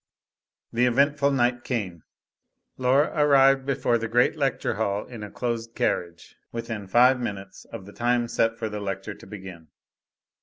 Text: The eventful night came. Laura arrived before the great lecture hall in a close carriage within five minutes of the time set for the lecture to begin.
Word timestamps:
The 0.73 0.87
eventful 0.87 1.29
night 1.29 1.63
came. 1.63 2.01
Laura 2.75 3.11
arrived 3.15 3.67
before 3.67 3.99
the 3.99 4.07
great 4.07 4.35
lecture 4.35 4.73
hall 4.73 5.05
in 5.05 5.21
a 5.21 5.29
close 5.29 5.67
carriage 5.67 6.35
within 6.51 6.87
five 6.87 7.19
minutes 7.19 7.65
of 7.65 7.85
the 7.85 7.93
time 7.93 8.27
set 8.27 8.57
for 8.57 8.67
the 8.67 8.79
lecture 8.79 9.13
to 9.13 9.27
begin. 9.27 9.67